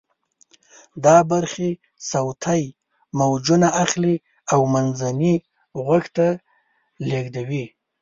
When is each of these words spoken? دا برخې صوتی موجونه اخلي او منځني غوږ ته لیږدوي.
دا 1.05 1.17
برخې 1.31 1.69
صوتی 2.11 2.63
موجونه 3.19 3.67
اخلي 3.83 4.15
او 4.53 4.59
منځني 4.73 5.35
غوږ 5.85 6.03
ته 6.17 6.27
لیږدوي. 7.09 7.65